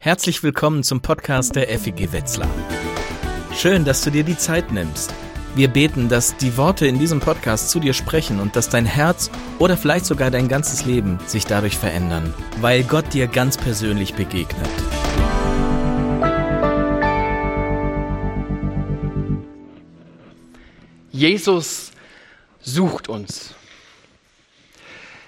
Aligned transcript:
Herzlich 0.00 0.44
willkommen 0.44 0.84
zum 0.84 1.00
Podcast 1.00 1.56
der 1.56 1.76
FEG 1.76 2.12
Wetzlar. 2.12 2.48
Schön, 3.52 3.84
dass 3.84 4.02
du 4.02 4.12
dir 4.12 4.22
die 4.22 4.38
Zeit 4.38 4.70
nimmst. 4.70 5.12
Wir 5.56 5.66
beten, 5.66 6.08
dass 6.08 6.36
die 6.36 6.56
Worte 6.56 6.86
in 6.86 7.00
diesem 7.00 7.18
Podcast 7.18 7.70
zu 7.70 7.80
dir 7.80 7.92
sprechen 7.92 8.38
und 8.38 8.54
dass 8.54 8.68
dein 8.68 8.86
Herz 8.86 9.28
oder 9.58 9.76
vielleicht 9.76 10.06
sogar 10.06 10.30
dein 10.30 10.46
ganzes 10.46 10.84
Leben 10.84 11.18
sich 11.26 11.46
dadurch 11.46 11.76
verändern, 11.76 12.32
weil 12.60 12.84
Gott 12.84 13.12
dir 13.12 13.26
ganz 13.26 13.56
persönlich 13.56 14.14
begegnet. 14.14 14.70
Jesus 21.10 21.90
sucht 22.60 23.08
uns. 23.08 23.52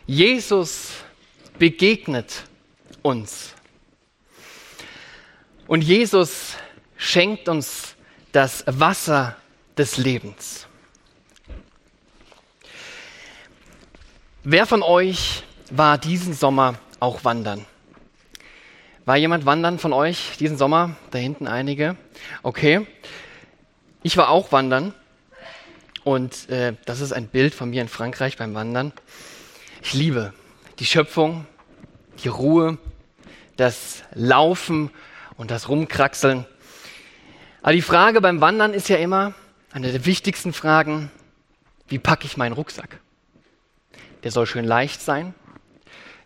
Jesus 0.07 0.91
begegnet 1.59 2.45
uns. 3.03 3.57
Und 5.71 5.83
Jesus 5.83 6.57
schenkt 6.97 7.49
uns 7.49 7.95
das 8.33 8.65
Wasser 8.67 9.37
des 9.79 9.99
Lebens. 9.99 10.67
Wer 14.43 14.67
von 14.67 14.83
euch 14.83 15.45
war 15.71 15.97
diesen 15.97 16.35
Sommer 16.35 16.75
auch 16.99 17.23
wandern? 17.23 17.67
War 19.05 19.17
jemand 19.17 19.47
wandern 19.47 19.79
von 19.79 19.93
euch 19.93 20.37
diesen 20.41 20.59
Sommer? 20.59 20.97
Da 21.13 21.19
hinten 21.19 21.47
einige. 21.47 21.97
Okay. 22.43 22.85
Ich 24.03 24.17
war 24.17 24.29
auch 24.29 24.51
wandern. 24.51 24.93
Und 26.03 26.51
äh, 26.51 26.75
das 26.85 27.01
ist 27.01 27.13
ein 27.13 27.29
Bild 27.29 27.55
von 27.55 27.71
mir 27.71 27.83
in 27.83 27.89
Frankreich 27.89 28.37
beim 28.37 28.55
Wandern. 28.55 28.93
Ich 29.85 29.95
liebe 29.95 30.35
die 30.81 30.87
Schöpfung, 30.87 31.47
die 32.25 32.29
Ruhe, 32.29 32.77
das 33.57 34.03
Laufen 34.15 34.91
und 35.41 35.51
das 35.51 35.71
Rumkraxeln. 35.71 36.45
Aber 37.63 37.73
die 37.73 37.81
Frage 37.81 38.21
beim 38.21 38.43
Wandern 38.43 38.75
ist 38.75 38.91
ja 38.91 38.99
immer, 38.99 39.33
eine 39.73 39.91
der 39.91 40.05
wichtigsten 40.05 40.53
Fragen, 40.53 41.11
wie 41.89 41.99
packe 41.99 42.27
ich 42.27 42.37
meinen 42.37 42.53
Rucksack? 42.53 43.01
Der 44.23 44.33
soll 44.33 44.45
schön 44.45 44.67
leicht 44.67 45.01
sein, 45.01 45.35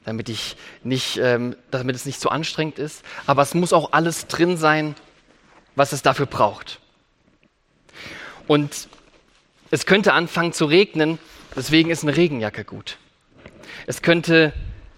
damit, 0.04 0.28
ich 0.28 0.56
nicht, 0.82 1.18
ähm, 1.18 1.54
damit 1.70 1.94
es 1.94 2.06
nicht 2.06 2.20
zu 2.20 2.28
anstrengend 2.28 2.80
ist. 2.80 3.04
Aber 3.24 3.42
es 3.42 3.54
muss 3.54 3.72
auch 3.72 3.92
alles 3.92 4.26
drin 4.26 4.56
sein, 4.56 4.96
was 5.76 5.92
es 5.92 6.02
dafür 6.02 6.26
braucht. 6.26 6.80
Und 8.48 8.88
es 9.70 9.86
könnte 9.86 10.12
anfangen 10.12 10.52
zu 10.52 10.64
regnen, 10.64 11.20
deswegen 11.54 11.90
ist 11.90 12.02
eine 12.02 12.16
Regenjacke 12.16 12.64
gut. 12.64 12.98
Es 13.86 14.02
könnte, 14.02 14.52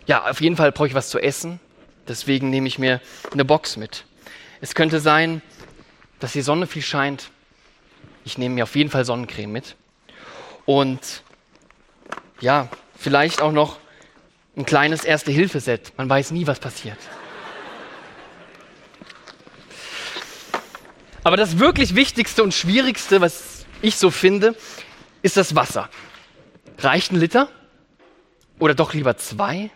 ja, 0.07 0.25
auf 0.27 0.41
jeden 0.41 0.57
Fall 0.57 0.73
brauche 0.73 0.89
ich 0.89 0.95
was 0.95 1.11
zu 1.11 1.19
essen, 1.19 1.61
deswegen 2.09 2.51
nehme 2.51 2.69
ich 2.69 2.79
mir 2.79 3.01
eine 3.33 3.45
Box 3.45 3.77
mit. 3.77 4.05
Es 4.61 4.75
könnte 4.75 5.01
sein, 5.01 5.43
dass 6.21 6.33
die 6.33 6.43
Sonne 6.43 6.67
viel 6.67 6.83
scheint. 6.83 7.31
Ich 8.25 8.39
nehme 8.39 8.55
mir 8.55 8.65
auf 8.65 8.75
jeden 8.75 8.91
Fall 8.91 9.05
Sonnencreme 9.05 9.53
mit. 9.53 9.77
Und 10.65 11.23
ja, 12.41 12.69
vielleicht 12.97 13.41
auch 13.41 13.53
noch 13.53 13.79
ein 14.57 14.65
kleines 14.65 15.05
Erste-Hilfe-Set. 15.05 15.93
Man 15.97 16.09
weiß 16.09 16.31
nie, 16.31 16.47
was 16.47 16.59
passiert. 16.59 16.99
Aber 21.23 21.37
das 21.37 21.59
wirklich 21.59 21.95
Wichtigste 21.95 22.43
und 22.43 22.55
Schwierigste, 22.55 23.21
was 23.21 23.67
ich 23.83 23.97
so 23.97 24.11
finde, 24.11 24.55
ist 25.23 25.37
das 25.37 25.55
Wasser. 25.55 25.91
Reicht 26.79 27.13
ein 27.13 27.17
Liter? 27.17 27.49
Oder 28.59 28.75
doch 28.75 28.95
lieber 28.95 29.17
zwei? 29.17 29.71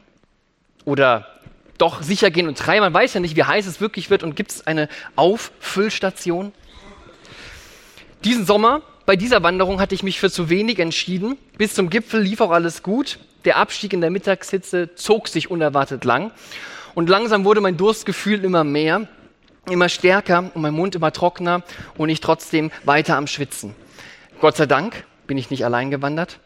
Oder 0.85 1.41
doch 1.81 2.03
sicher 2.03 2.31
gehen 2.31 2.49
und 2.49 2.55
drei? 2.55 2.81
Man 2.81 2.93
weiß 2.93 3.15
ja 3.15 3.21
nicht, 3.21 3.37
wie 3.37 3.45
heiß 3.45 3.67
es 3.67 3.81
wirklich 3.81 4.11
wird 4.11 4.23
und 4.23 4.37
gibt 4.37 4.51
es 4.53 4.67
eine 4.67 4.89
Auffüllstation? 5.17 6.53
Diesen 8.25 8.45
Sommer, 8.45 8.83
bei 9.07 9.17
dieser 9.17 9.43
Wanderung, 9.43 9.81
hatte 9.81 9.95
ich 9.95 10.03
mich 10.03 10.21
für 10.21 10.31
zu 10.31 10.51
wenig 10.51 10.79
entschieden. 10.79 11.39
Bis 11.57 11.75
zum 11.75 11.89
Gipfel 11.89 12.21
lief 12.21 12.41
auch 12.41 12.51
alles 12.51 12.83
gut. 12.83 13.19
Der 13.45 13.57
Abstieg 13.57 13.93
in 13.93 14.01
der 14.03 14.11
Mittagshitze 14.11 14.95
zog 14.95 15.29
sich 15.29 15.51
unerwartet 15.51 16.05
lang. 16.05 16.33
Und 16.95 17.09
langsam 17.09 17.45
wurde 17.45 17.61
mein 17.61 17.77
Durstgefühl 17.77 18.45
immer 18.45 18.65
mehr, 18.65 19.09
immer 19.71 19.89
stärker 19.89 20.51
und 20.55 20.61
mein 20.61 20.75
Mund 20.75 20.95
immer 20.95 21.13
trockener 21.13 21.63
und 21.97 22.09
ich 22.09 22.21
trotzdem 22.21 22.71
weiter 22.85 23.17
am 23.17 23.27
Schwitzen. 23.27 23.75
Gott 24.41 24.57
sei 24.57 24.67
Dank 24.67 25.05
bin 25.27 25.39
ich 25.39 25.51
nicht 25.51 25.65
allein 25.65 25.91
gewandert. 25.91 26.41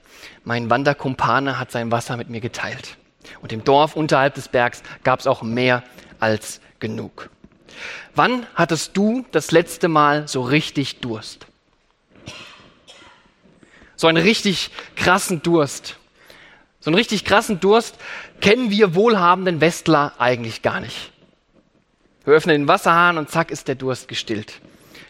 Mein 0.45 0.71
Wanderkumpane 0.71 1.59
hat 1.59 1.73
sein 1.73 1.91
Wasser 1.91 2.17
mit 2.17 2.29
mir 2.29 2.41
geteilt. 2.41 2.97
Und 3.41 3.53
im 3.53 3.65
Dorf 3.65 3.97
unterhalb 3.97 4.35
des 4.35 4.49
Bergs 4.49 4.83
gab 5.03 5.21
es 5.21 5.27
auch 5.27 5.43
mehr 5.43 5.83
als 6.21 6.61
genug. 6.81 7.31
Wann 8.15 8.47
hattest 8.55 8.97
du 8.97 9.25
das 9.33 9.51
letzte 9.51 9.89
Mal 9.89 10.29
so 10.29 10.43
richtig 10.43 11.01
Durst? 11.01 11.47
So 13.97 14.07
einen 14.07 14.23
richtig 14.23 14.71
krassen 14.97 15.43
Durst. 15.43 15.97
So 16.81 16.91
einen 16.91 16.97
richtig 16.97 17.25
krassen 17.25 17.61
Durst 17.61 17.97
kennen 18.41 18.71
wir 18.71 18.95
wohlhabenden 18.95 19.61
Westler 19.61 20.13
eigentlich 20.19 20.63
gar 20.63 20.81
nicht. 20.81 21.13
Wir 22.25 22.35
öffnen 22.35 22.63
den 22.63 22.69
Wasserhahn 22.69 23.19
und 23.19 23.31
zack 23.31 23.51
ist 23.51 23.69
der 23.69 23.75
Durst 23.75 24.09
gestillt. 24.09 24.61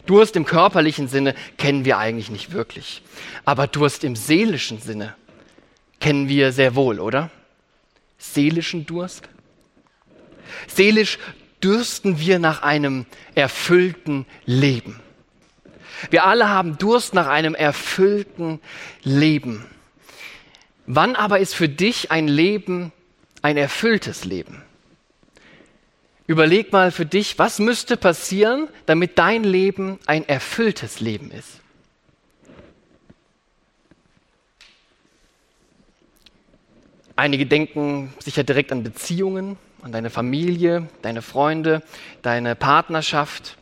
Durst 0.05 0.35
im 0.35 0.45
körperlichen 0.45 1.07
Sinne 1.07 1.33
kennen 1.57 1.85
wir 1.85 1.97
eigentlich 1.97 2.29
nicht 2.29 2.51
wirklich. 2.51 3.01
Aber 3.43 3.67
Durst 3.67 4.03
im 4.03 4.15
seelischen 4.15 4.79
Sinne 4.79 5.15
kennen 5.99 6.29
wir 6.29 6.51
sehr 6.51 6.75
wohl, 6.75 6.99
oder? 6.99 7.31
Seelischen 8.17 8.85
Durst? 8.85 9.29
Seelisch 10.67 11.19
dürsten 11.63 12.19
wir 12.19 12.39
nach 12.39 12.61
einem 12.61 13.05
erfüllten 13.33 14.25
Leben. 14.45 14.99
Wir 16.09 16.25
alle 16.25 16.49
haben 16.49 16.77
Durst 16.77 17.13
nach 17.13 17.27
einem 17.27 17.55
erfüllten 17.55 18.59
Leben. 19.03 19.65
Wann 20.85 21.15
aber 21.15 21.39
ist 21.39 21.55
für 21.55 21.69
dich 21.69 22.11
ein 22.11 22.27
Leben 22.27 22.91
ein 23.41 23.57
erfülltes 23.57 24.25
Leben? 24.25 24.61
Überleg 26.27 26.71
mal 26.71 26.91
für 26.91 27.05
dich, 27.05 27.37
was 27.37 27.59
müsste 27.59 27.97
passieren, 27.97 28.67
damit 28.85 29.17
dein 29.17 29.43
Leben 29.43 29.99
ein 30.05 30.27
erfülltes 30.27 30.99
Leben 30.99 31.31
ist? 31.31 31.61
Einige 37.15 37.45
denken 37.45 38.13
sicher 38.19 38.43
direkt 38.43 38.73
an 38.73 38.83
Beziehungen, 38.83 39.57
an 39.81 39.93
deine 39.93 40.09
Familie, 40.09 40.87
deine 41.01 41.21
Freunde, 41.21 41.81
deine 42.21 42.55
Partnerschaft, 42.55 43.55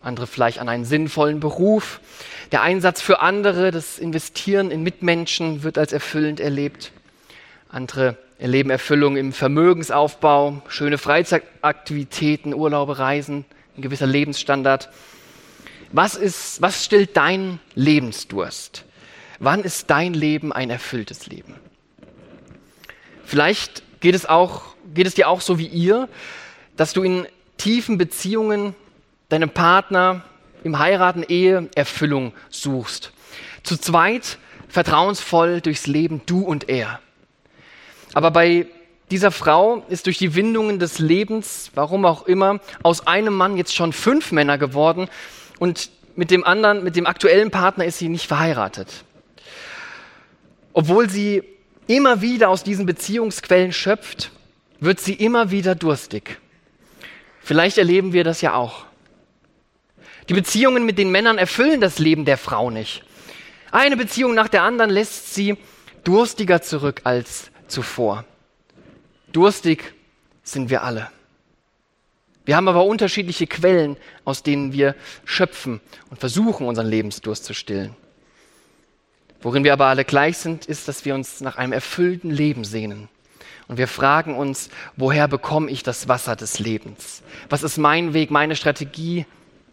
andere 0.00 0.26
vielleicht 0.26 0.60
an 0.60 0.68
einen 0.68 0.86
sinnvollen 0.86 1.38
Beruf. 1.38 2.00
Der 2.52 2.62
Einsatz 2.62 3.02
für 3.02 3.20
andere, 3.20 3.70
das 3.70 3.98
Investieren 3.98 4.70
in 4.70 4.82
Mitmenschen 4.82 5.62
wird 5.62 5.76
als 5.76 5.92
erfüllend 5.92 6.40
erlebt. 6.40 6.92
Andere 7.68 8.16
erleben 8.38 8.70
Erfüllung 8.70 9.16
im 9.16 9.32
Vermögensaufbau, 9.32 10.62
schöne 10.68 10.96
Freizeitaktivitäten, 10.96 12.54
Urlaube, 12.54 12.98
Reisen, 12.98 13.44
ein 13.76 13.82
gewisser 13.82 14.06
Lebensstandard. 14.06 14.88
Was, 15.92 16.14
ist, 16.14 16.62
was 16.62 16.84
stillt 16.84 17.16
dein 17.16 17.58
Lebensdurst? 17.74 18.84
Wann 19.38 19.62
ist 19.62 19.90
dein 19.90 20.14
Leben 20.14 20.52
ein 20.52 20.70
erfülltes 20.70 21.26
Leben? 21.26 21.54
Vielleicht 23.26 23.82
geht 23.98 24.14
es, 24.14 24.24
auch, 24.24 24.62
geht 24.94 25.08
es 25.08 25.14
dir 25.14 25.28
auch 25.28 25.40
so 25.40 25.58
wie 25.58 25.66
ihr, 25.66 26.08
dass 26.76 26.92
du 26.92 27.02
in 27.02 27.26
tiefen 27.58 27.98
Beziehungen 27.98 28.76
deinem 29.28 29.50
Partner 29.50 30.22
im 30.62 30.78
Heiraten, 30.78 31.24
Ehe 31.24 31.68
Erfüllung 31.74 32.32
suchst. 32.50 33.12
Zu 33.64 33.78
zweit 33.78 34.38
vertrauensvoll 34.68 35.60
durchs 35.60 35.88
Leben, 35.88 36.20
du 36.26 36.42
und 36.42 36.68
er. 36.68 37.00
Aber 38.14 38.30
bei 38.30 38.66
dieser 39.10 39.32
Frau 39.32 39.84
ist 39.88 40.06
durch 40.06 40.18
die 40.18 40.36
Windungen 40.36 40.78
des 40.78 41.00
Lebens, 41.00 41.72
warum 41.74 42.04
auch 42.04 42.26
immer, 42.26 42.60
aus 42.84 43.08
einem 43.08 43.34
Mann 43.34 43.56
jetzt 43.56 43.74
schon 43.74 43.92
fünf 43.92 44.30
Männer 44.30 44.56
geworden 44.56 45.08
und 45.58 45.90
mit 46.14 46.30
dem 46.30 46.44
anderen, 46.44 46.84
mit 46.84 46.94
dem 46.94 47.06
aktuellen 47.06 47.50
Partner 47.50 47.86
ist 47.86 47.98
sie 47.98 48.08
nicht 48.08 48.28
verheiratet. 48.28 48.88
Obwohl 50.72 51.10
sie 51.10 51.42
immer 51.86 52.20
wieder 52.20 52.48
aus 52.48 52.62
diesen 52.62 52.86
Beziehungsquellen 52.86 53.72
schöpft, 53.72 54.30
wird 54.80 55.00
sie 55.00 55.14
immer 55.14 55.50
wieder 55.50 55.74
durstig. 55.74 56.38
Vielleicht 57.40 57.78
erleben 57.78 58.12
wir 58.12 58.24
das 58.24 58.40
ja 58.40 58.54
auch. 58.54 58.86
Die 60.28 60.34
Beziehungen 60.34 60.84
mit 60.84 60.98
den 60.98 61.10
Männern 61.10 61.38
erfüllen 61.38 61.80
das 61.80 61.98
Leben 61.98 62.24
der 62.24 62.38
Frau 62.38 62.70
nicht. 62.70 63.04
Eine 63.70 63.96
Beziehung 63.96 64.34
nach 64.34 64.48
der 64.48 64.62
anderen 64.62 64.90
lässt 64.90 65.34
sie 65.34 65.56
durstiger 66.02 66.62
zurück 66.62 67.02
als 67.04 67.50
zuvor. 67.68 68.24
Durstig 69.32 69.94
sind 70.42 70.70
wir 70.70 70.82
alle. 70.82 71.10
Wir 72.44 72.56
haben 72.56 72.68
aber 72.68 72.84
unterschiedliche 72.84 73.46
Quellen, 73.46 73.96
aus 74.24 74.42
denen 74.42 74.72
wir 74.72 74.94
schöpfen 75.24 75.80
und 76.10 76.20
versuchen, 76.20 76.66
unseren 76.66 76.86
Lebensdurst 76.86 77.44
zu 77.44 77.54
stillen. 77.54 77.94
Worin 79.46 79.62
wir 79.62 79.72
aber 79.72 79.86
alle 79.86 80.04
gleich 80.04 80.38
sind, 80.38 80.66
ist, 80.66 80.88
dass 80.88 81.04
wir 81.04 81.14
uns 81.14 81.40
nach 81.40 81.56
einem 81.56 81.72
erfüllten 81.72 82.32
Leben 82.32 82.64
sehnen. 82.64 83.08
Und 83.68 83.78
wir 83.78 83.86
fragen 83.86 84.34
uns, 84.34 84.70
woher 84.96 85.28
bekomme 85.28 85.70
ich 85.70 85.84
das 85.84 86.08
Wasser 86.08 86.34
des 86.34 86.58
Lebens? 86.58 87.22
Was 87.48 87.62
ist 87.62 87.78
mein 87.78 88.12
Weg, 88.12 88.32
meine 88.32 88.56
Strategie? 88.56 89.24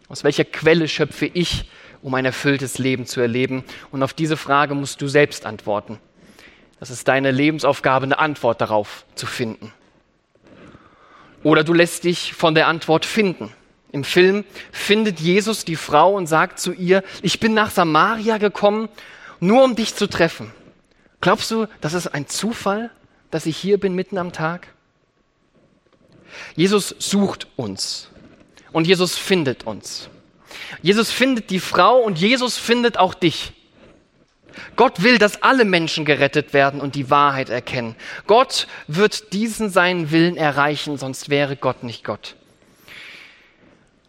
Aus 0.08 0.22
welcher 0.22 0.44
Quelle 0.44 0.86
schöpfe 0.86 1.26
ich, 1.26 1.68
um 2.02 2.14
ein 2.14 2.24
erfülltes 2.24 2.78
Leben 2.78 3.04
zu 3.04 3.20
erleben? 3.20 3.64
Und 3.90 4.04
auf 4.04 4.14
diese 4.14 4.36
Frage 4.36 4.76
musst 4.76 5.02
du 5.02 5.08
selbst 5.08 5.44
antworten. 5.44 5.98
Das 6.78 6.90
ist 6.90 7.08
deine 7.08 7.32
Lebensaufgabe, 7.32 8.04
eine 8.04 8.20
Antwort 8.20 8.60
darauf 8.60 9.04
zu 9.16 9.26
finden. 9.26 9.72
Oder 11.42 11.64
du 11.64 11.72
lässt 11.72 12.04
dich 12.04 12.32
von 12.32 12.54
der 12.54 12.68
Antwort 12.68 13.04
finden. 13.04 13.52
Im 13.90 14.04
Film 14.04 14.44
findet 14.70 15.18
Jesus 15.18 15.64
die 15.64 15.74
Frau 15.74 16.14
und 16.14 16.28
sagt 16.28 16.60
zu 16.60 16.72
ihr, 16.72 17.02
ich 17.22 17.40
bin 17.40 17.54
nach 17.54 17.72
Samaria 17.72 18.38
gekommen, 18.38 18.88
nur 19.44 19.64
um 19.64 19.76
dich 19.76 19.94
zu 19.94 20.08
treffen. 20.08 20.52
Glaubst 21.20 21.50
du, 21.50 21.66
das 21.80 21.94
ist 21.94 22.08
ein 22.08 22.26
Zufall, 22.26 22.90
dass 23.30 23.46
ich 23.46 23.56
hier 23.56 23.78
bin 23.78 23.94
mitten 23.94 24.18
am 24.18 24.32
Tag? 24.32 24.68
Jesus 26.56 26.94
sucht 26.98 27.46
uns 27.56 28.08
und 28.72 28.86
Jesus 28.86 29.16
findet 29.16 29.64
uns. 29.64 30.08
Jesus 30.82 31.10
findet 31.10 31.50
die 31.50 31.60
Frau 31.60 32.00
und 32.00 32.18
Jesus 32.18 32.58
findet 32.58 32.98
auch 32.98 33.14
dich. 33.14 33.52
Gott 34.76 35.02
will, 35.02 35.18
dass 35.18 35.42
alle 35.42 35.64
Menschen 35.64 36.04
gerettet 36.04 36.52
werden 36.52 36.80
und 36.80 36.94
die 36.94 37.10
Wahrheit 37.10 37.48
erkennen. 37.48 37.96
Gott 38.26 38.68
wird 38.86 39.32
diesen 39.32 39.68
seinen 39.68 40.10
Willen 40.10 40.36
erreichen, 40.36 40.96
sonst 40.96 41.28
wäre 41.28 41.56
Gott 41.56 41.82
nicht 41.82 42.04
Gott. 42.04 42.36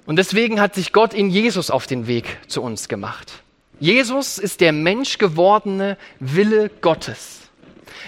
Und 0.06 0.18
deswegen 0.18 0.62
hat 0.62 0.76
sich 0.76 0.94
Gott 0.94 1.14
in 1.14 1.30
Jesus 1.32 1.72
auf 1.72 1.88
den 1.88 2.06
Weg 2.06 2.38
zu 2.48 2.62
uns 2.62 2.88
gemacht. 2.88 3.45
Jesus 3.80 4.38
ist 4.38 4.62
der 4.62 4.72
menschgewordene 4.72 5.98
Wille 6.20 6.70
Gottes. 6.82 7.42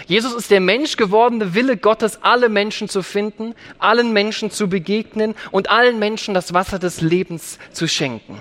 Jesus 0.06 0.34
ist 0.34 0.50
der 0.50 0.60
menschgewordene 0.60 1.54
Wille 1.54 1.76
Gottes, 1.76 2.22
alle 2.22 2.48
Menschen 2.48 2.88
zu 2.88 3.02
finden, 3.02 3.54
allen 3.78 4.12
Menschen 4.12 4.50
zu 4.50 4.68
begegnen 4.68 5.34
und 5.50 5.70
allen 5.70 5.98
Menschen 5.98 6.34
das 6.34 6.54
Wasser 6.54 6.78
des 6.78 7.00
Lebens 7.00 7.58
zu 7.72 7.86
schenken. 7.88 8.40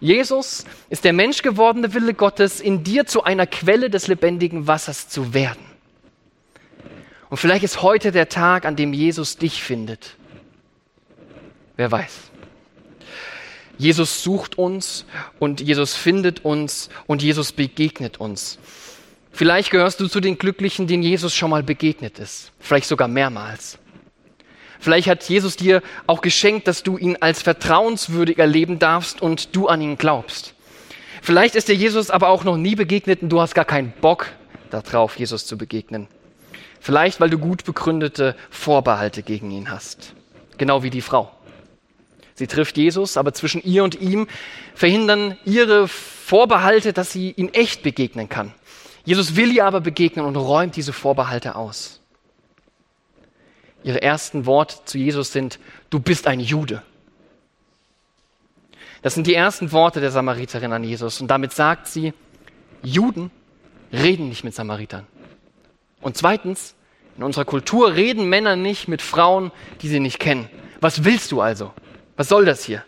Jesus 0.00 0.64
ist 0.88 1.04
der 1.04 1.12
menschgewordene 1.12 1.94
Wille 1.94 2.14
Gottes, 2.14 2.60
in 2.60 2.82
dir 2.82 3.06
zu 3.06 3.22
einer 3.22 3.46
Quelle 3.46 3.90
des 3.90 4.08
lebendigen 4.08 4.66
Wassers 4.66 5.08
zu 5.08 5.34
werden. 5.34 5.64
Und 7.28 7.36
vielleicht 7.36 7.64
ist 7.64 7.82
heute 7.82 8.10
der 8.10 8.28
Tag, 8.28 8.64
an 8.64 8.76
dem 8.76 8.92
Jesus 8.92 9.36
dich 9.36 9.62
findet. 9.62 10.16
Wer 11.76 11.92
weiß. 11.92 12.29
Jesus 13.80 14.22
sucht 14.22 14.58
uns 14.58 15.06
und 15.38 15.62
Jesus 15.62 15.94
findet 15.94 16.44
uns 16.44 16.90
und 17.06 17.22
Jesus 17.22 17.52
begegnet 17.52 18.20
uns. 18.20 18.58
Vielleicht 19.32 19.70
gehörst 19.70 20.00
du 20.00 20.06
zu 20.06 20.20
den 20.20 20.36
Glücklichen, 20.36 20.86
denen 20.86 21.02
Jesus 21.02 21.34
schon 21.34 21.48
mal 21.48 21.62
begegnet 21.62 22.18
ist. 22.18 22.52
Vielleicht 22.60 22.86
sogar 22.86 23.08
mehrmals. 23.08 23.78
Vielleicht 24.80 25.08
hat 25.08 25.26
Jesus 25.30 25.56
dir 25.56 25.82
auch 26.06 26.20
geschenkt, 26.20 26.68
dass 26.68 26.82
du 26.82 26.98
ihn 26.98 27.16
als 27.20 27.40
vertrauenswürdig 27.40 28.38
erleben 28.38 28.78
darfst 28.78 29.22
und 29.22 29.56
du 29.56 29.66
an 29.66 29.80
ihn 29.80 29.96
glaubst. 29.96 30.54
Vielleicht 31.22 31.54
ist 31.54 31.68
dir 31.68 31.74
Jesus 31.74 32.10
aber 32.10 32.28
auch 32.28 32.44
noch 32.44 32.58
nie 32.58 32.74
begegnet 32.74 33.22
und 33.22 33.30
du 33.30 33.40
hast 33.40 33.54
gar 33.54 33.64
keinen 33.64 33.92
Bock 34.02 34.26
darauf, 34.68 35.18
Jesus 35.18 35.46
zu 35.46 35.56
begegnen. 35.56 36.06
Vielleicht, 36.80 37.18
weil 37.18 37.30
du 37.30 37.38
gut 37.38 37.64
begründete 37.64 38.36
Vorbehalte 38.50 39.22
gegen 39.22 39.50
ihn 39.50 39.70
hast. 39.70 40.14
Genau 40.58 40.82
wie 40.82 40.90
die 40.90 41.00
Frau. 41.00 41.32
Sie 42.40 42.46
trifft 42.46 42.78
Jesus, 42.78 43.18
aber 43.18 43.34
zwischen 43.34 43.62
ihr 43.64 43.84
und 43.84 44.00
ihm 44.00 44.26
verhindern 44.74 45.36
ihre 45.44 45.88
Vorbehalte, 45.88 46.94
dass 46.94 47.12
sie 47.12 47.32
ihm 47.32 47.50
echt 47.52 47.82
begegnen 47.82 48.30
kann. 48.30 48.54
Jesus 49.04 49.36
will 49.36 49.52
ihr 49.52 49.66
aber 49.66 49.82
begegnen 49.82 50.24
und 50.24 50.36
räumt 50.36 50.74
diese 50.74 50.94
Vorbehalte 50.94 51.54
aus. 51.54 52.00
Ihre 53.84 54.00
ersten 54.00 54.46
Worte 54.46 54.76
zu 54.86 54.96
Jesus 54.96 55.32
sind, 55.32 55.58
du 55.90 56.00
bist 56.00 56.26
ein 56.26 56.40
Jude. 56.40 56.82
Das 59.02 59.12
sind 59.12 59.26
die 59.26 59.34
ersten 59.34 59.70
Worte 59.70 60.00
der 60.00 60.10
Samariterin 60.10 60.72
an 60.72 60.82
Jesus. 60.82 61.20
Und 61.20 61.28
damit 61.28 61.52
sagt 61.52 61.88
sie, 61.88 62.14
Juden 62.82 63.30
reden 63.92 64.30
nicht 64.30 64.44
mit 64.44 64.54
Samaritern. 64.54 65.06
Und 66.00 66.16
zweitens, 66.16 66.74
in 67.18 67.22
unserer 67.22 67.44
Kultur 67.44 67.96
reden 67.96 68.30
Männer 68.30 68.56
nicht 68.56 68.88
mit 68.88 69.02
Frauen, 69.02 69.52
die 69.82 69.88
sie 69.88 70.00
nicht 70.00 70.18
kennen. 70.18 70.48
Was 70.80 71.04
willst 71.04 71.32
du 71.32 71.42
also? 71.42 71.74
Was 72.20 72.28
soll 72.28 72.44
das 72.44 72.62
hier? 72.64 72.84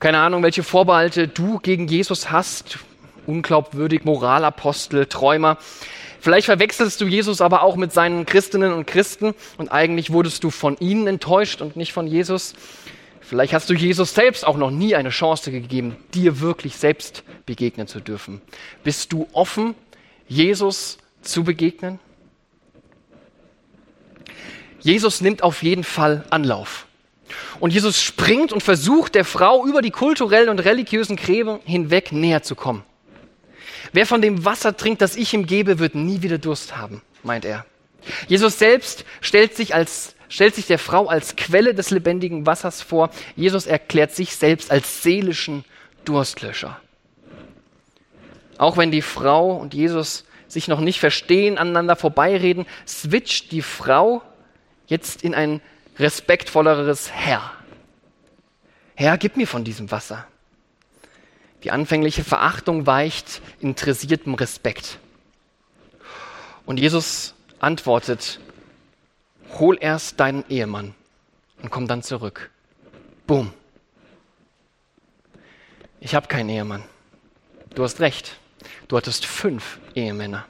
Keine 0.00 0.18
Ahnung, 0.20 0.42
welche 0.42 0.62
Vorbehalte 0.62 1.28
du 1.28 1.58
gegen 1.58 1.88
Jesus 1.88 2.30
hast. 2.30 2.78
Unglaubwürdig, 3.26 4.06
Moralapostel, 4.06 5.04
Träumer. 5.04 5.58
Vielleicht 6.20 6.46
verwechselst 6.46 6.98
du 7.02 7.04
Jesus 7.04 7.42
aber 7.42 7.60
auch 7.60 7.76
mit 7.76 7.92
seinen 7.92 8.24
Christinnen 8.24 8.72
und 8.72 8.86
Christen 8.86 9.34
und 9.58 9.72
eigentlich 9.72 10.10
wurdest 10.10 10.42
du 10.42 10.48
von 10.48 10.78
ihnen 10.78 11.06
enttäuscht 11.06 11.60
und 11.60 11.76
nicht 11.76 11.92
von 11.92 12.06
Jesus. 12.06 12.54
Vielleicht 13.20 13.52
hast 13.52 13.68
du 13.68 13.74
Jesus 13.74 14.14
selbst 14.14 14.46
auch 14.46 14.56
noch 14.56 14.70
nie 14.70 14.94
eine 14.94 15.10
Chance 15.10 15.50
gegeben, 15.50 15.96
dir 16.14 16.40
wirklich 16.40 16.76
selbst 16.76 17.24
begegnen 17.44 17.88
zu 17.88 18.00
dürfen. 18.00 18.40
Bist 18.84 19.12
du 19.12 19.28
offen, 19.34 19.74
Jesus 20.28 20.96
zu 21.20 21.44
begegnen? 21.44 21.98
Jesus 24.80 25.20
nimmt 25.20 25.42
auf 25.42 25.62
jeden 25.62 25.84
Fall 25.84 26.24
Anlauf. 26.30 26.86
Und 27.58 27.72
Jesus 27.72 28.00
springt 28.00 28.52
und 28.52 28.62
versucht 28.62 29.14
der 29.14 29.24
Frau 29.24 29.66
über 29.66 29.82
die 29.82 29.90
kulturellen 29.90 30.48
und 30.48 30.60
religiösen 30.60 31.16
Gräben 31.16 31.58
hinweg 31.64 32.12
näher 32.12 32.42
zu 32.42 32.54
kommen. 32.54 32.84
Wer 33.92 34.06
von 34.06 34.20
dem 34.20 34.44
Wasser 34.44 34.76
trinkt, 34.76 35.00
das 35.00 35.16
ich 35.16 35.32
ihm 35.34 35.46
gebe, 35.46 35.78
wird 35.78 35.94
nie 35.94 36.22
wieder 36.22 36.38
Durst 36.38 36.76
haben, 36.76 37.02
meint 37.22 37.44
er. 37.44 37.64
Jesus 38.28 38.58
selbst 38.58 39.04
stellt 39.20 39.56
sich, 39.56 39.74
als, 39.74 40.14
stellt 40.28 40.54
sich 40.54 40.66
der 40.66 40.78
Frau 40.78 41.06
als 41.06 41.36
Quelle 41.36 41.74
des 41.74 41.90
lebendigen 41.90 42.46
Wassers 42.46 42.82
vor. 42.82 43.10
Jesus 43.34 43.66
erklärt 43.66 44.14
sich 44.14 44.36
selbst 44.36 44.70
als 44.70 45.02
seelischen 45.02 45.64
Durstlöscher. 46.04 46.80
Auch 48.58 48.76
wenn 48.76 48.90
die 48.90 49.02
Frau 49.02 49.56
und 49.56 49.74
Jesus 49.74 50.24
sich 50.48 50.68
noch 50.68 50.80
nicht 50.80 51.00
verstehen, 51.00 51.58
aneinander 51.58 51.96
vorbeireden, 51.96 52.66
switcht 52.86 53.50
die 53.50 53.62
Frau 53.62 54.22
jetzt 54.86 55.22
in 55.22 55.34
ein 55.34 55.60
respektvolleres 55.98 57.10
Herr. 57.12 57.52
Herr, 58.94 59.18
gib 59.18 59.36
mir 59.36 59.46
von 59.46 59.64
diesem 59.64 59.90
Wasser. 59.90 60.26
Die 61.64 61.70
anfängliche 61.70 62.24
Verachtung 62.24 62.86
weicht 62.86 63.40
interessiertem 63.60 64.34
Respekt. 64.34 64.98
Und 66.64 66.78
Jesus 66.78 67.34
antwortet, 67.58 68.40
hol 69.58 69.78
erst 69.80 70.20
deinen 70.20 70.44
Ehemann 70.48 70.94
und 71.62 71.70
komm 71.70 71.86
dann 71.86 72.02
zurück. 72.02 72.50
Boom. 73.26 73.52
Ich 76.00 76.14
habe 76.14 76.28
keinen 76.28 76.50
Ehemann. 76.50 76.84
Du 77.74 77.82
hast 77.82 78.00
recht. 78.00 78.38
Du 78.88 78.96
hattest 78.96 79.26
fünf 79.26 79.78
Ehemänner. 79.94 80.46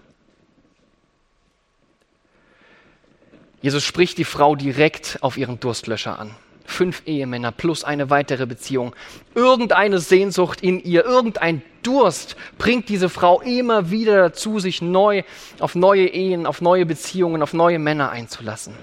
Jesus 3.62 3.84
spricht 3.84 4.18
die 4.18 4.24
Frau 4.24 4.54
direkt 4.54 5.18
auf 5.22 5.36
ihren 5.36 5.58
Durstlöscher 5.60 6.18
an 6.18 6.34
fünf 6.66 7.02
Ehemänner 7.06 7.52
plus 7.52 7.84
eine 7.84 8.10
weitere 8.10 8.46
Beziehung. 8.46 8.94
Irgendeine 9.34 9.98
Sehnsucht 9.98 10.60
in 10.60 10.82
ihr, 10.82 11.04
irgendein 11.04 11.62
Durst 11.82 12.36
bringt 12.58 12.88
diese 12.88 13.08
Frau 13.08 13.40
immer 13.40 13.90
wieder 13.90 14.16
dazu, 14.16 14.58
sich 14.58 14.82
neu 14.82 15.22
auf 15.60 15.74
neue 15.74 16.08
Ehen, 16.08 16.46
auf 16.46 16.60
neue 16.60 16.84
Beziehungen, 16.84 17.42
auf 17.42 17.52
neue 17.52 17.78
Männer 17.78 18.10
einzulassen. 18.10 18.74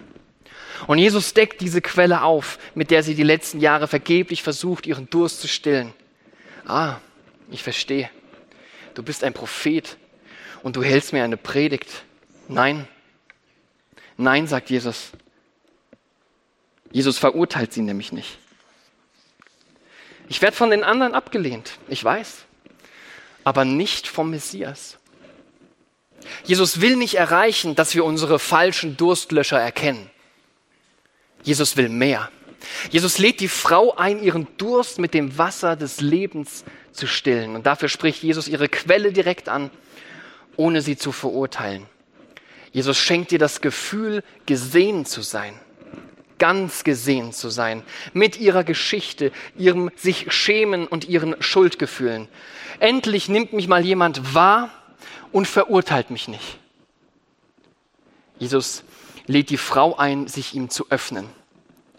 Und 0.88 0.98
Jesus 0.98 1.34
deckt 1.34 1.62
diese 1.62 1.82
Quelle 1.82 2.24
auf, 2.24 2.60
mit 2.76 2.92
der 2.92 3.04
sie 3.04 3.16
die 3.16 3.24
letzten 3.24 3.60
Jahre 3.60 3.88
vergeblich 3.88 4.44
versucht, 4.44 4.86
ihren 4.88 5.10
Durst 5.10 5.42
zu 5.42 5.48
stillen. 5.48 5.94
Ah, 6.66 6.98
ich 7.52 7.64
verstehe. 7.64 8.10
Du 8.94 9.04
bist 9.04 9.24
ein 9.24 9.34
Prophet 9.34 9.98
und 10.62 10.76
du 10.76 10.84
hältst 10.84 11.14
mir 11.14 11.24
eine 11.24 11.38
Predigt. 11.38 12.04
Nein, 12.48 12.88
nein, 14.24 14.48
sagt 14.48 14.70
Jesus. 14.70 15.12
Jesus 16.92 17.18
verurteilt 17.18 17.74
sie 17.74 17.82
nämlich 17.82 18.12
nicht. 18.12 18.38
Ich 20.30 20.42
werde 20.42 20.56
von 20.56 20.70
den 20.70 20.84
anderen 20.84 21.14
abgelehnt, 21.14 21.78
ich 21.88 22.04
weiß, 22.04 22.46
aber 23.44 23.66
nicht 23.66 24.08
vom 24.08 24.30
Messias. 24.30 24.98
Jesus 26.46 26.82
will 26.82 26.96
nicht 26.96 27.16
erreichen, 27.16 27.76
dass 27.76 27.94
wir 27.96 28.06
unsere 28.06 28.40
falschen 28.40 28.96
Durstlöscher 28.96 29.60
erkennen. 29.60 30.10
Jesus 31.44 31.76
will 31.76 31.90
mehr. 31.90 32.32
Jesus 32.90 33.18
lädt 33.18 33.42
die 33.42 33.50
Frau 33.50 33.96
ein, 33.96 34.24
ihren 34.24 34.48
Durst 34.58 35.00
mit 35.00 35.14
dem 35.14 35.38
Wasser 35.38 35.76
des 35.76 36.00
Lebens 36.00 36.64
zu 36.94 37.08
stillen. 37.08 37.56
Und 37.56 37.66
dafür 37.66 37.90
spricht 37.90 38.24
Jesus 38.24 38.48
ihre 38.48 38.70
Quelle 38.70 39.12
direkt 39.12 39.50
an, 39.50 39.70
ohne 40.56 40.82
sie 40.82 40.96
zu 40.96 41.12
verurteilen. 41.12 41.86
Jesus 42.74 42.98
schenkt 42.98 43.32
ihr 43.32 43.40
das 43.40 43.62
Gefühl, 43.62 44.24
gesehen 44.46 45.06
zu 45.06 45.22
sein 45.22 45.58
ganz 46.44 46.84
gesehen 46.84 47.32
zu 47.32 47.50
sein, 47.50 47.84
mit 48.12 48.38
ihrer 48.38 48.66
Geschichte, 48.66 49.32
ihrem 49.58 49.90
sich 49.96 50.34
schämen 50.34 50.88
und 50.88 51.08
ihren 51.08 51.42
Schuldgefühlen. 51.42 52.28
Endlich 52.80 53.30
nimmt 53.30 53.54
mich 53.54 53.70
mal 53.70 53.86
jemand 53.86 54.34
wahr 54.34 54.70
und 55.32 55.48
verurteilt 55.48 56.10
mich 56.10 56.28
nicht. 56.28 56.60
Jesus 58.40 58.84
lädt 59.26 59.52
die 59.52 59.58
Frau 59.58 59.96
ein, 59.96 60.28
sich 60.28 60.54
ihm 60.54 60.70
zu 60.70 60.88
öffnen 60.90 61.30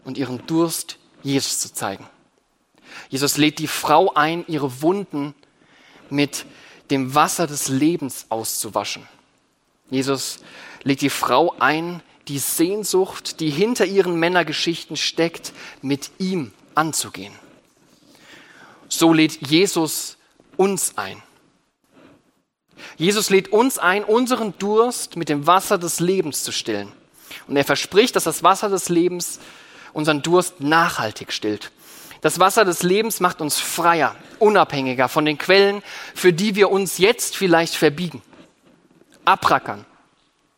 und 0.05 0.19
ihren 0.19 0.47
Durst 0.47 0.99
Jesus 1.23 1.59
zu 1.61 1.73
zeigen. 1.73 2.07
Jesus 3.09 3.39
lädt 3.39 3.59
die 3.59 3.67
Frau 3.67 4.13
ein, 4.13 4.45
ihre 4.47 4.83
Wunden 4.83 5.35
mit 6.11 6.45
dem 6.91 7.15
Wasser 7.15 7.47
des 7.47 7.69
Lebens 7.69 8.27
auszuwaschen. 8.29 9.09
Jesus 9.91 10.41
lädt 10.83 11.01
die 11.01 11.11
Frau 11.11 11.55
ein, 11.59 12.03
die 12.29 12.39
Sehnsucht, 12.39 13.41
die 13.41 13.51
hinter 13.51 13.85
ihren 13.85 14.19
Männergeschichten 14.19 14.97
steckt, 14.97 15.53
mit 15.83 16.11
ihm 16.19 16.53
anzugehen. 16.75 17.35
So 18.89 19.13
lädt 19.13 19.47
Jesus 19.47 20.17
uns 20.57 20.97
ein. 20.97 21.23
Jesus 22.97 23.31
lädt 23.31 23.49
uns 23.49 23.79
ein, 23.79 24.05
unseren 24.05 24.57
Durst 24.59 25.17
mit 25.17 25.29
dem 25.29 25.47
Wasser 25.47 25.79
des 25.79 26.01
Lebens 26.01 26.45
zu 26.45 26.53
stillen. 26.53 26.93
Und 27.47 27.57
er 27.57 27.65
verspricht, 27.65 28.17
dass 28.17 28.25
das 28.25 28.43
Wasser 28.43 28.69
des 28.69 28.89
Lebens 28.89 29.41
unseren 29.93 30.23
Durst 30.23 30.61
nachhaltig 30.61 31.33
stillt. 31.33 31.71
Das 32.21 32.39
Wasser 32.39 32.65
des 32.65 32.83
Lebens 32.83 33.21
macht 33.21 33.41
uns 33.41 33.59
freier, 33.59 34.17
unabhängiger 34.39 35.09
von 35.09 35.25
den 35.25 35.39
Quellen, 35.39 35.83
für 36.15 36.33
die 36.33 36.55
wir 36.55 36.71
uns 36.71 36.99
jetzt 36.99 37.37
vielleicht 37.37 37.75
verbiegen, 37.75 38.23
abrackern, 39.25 39.85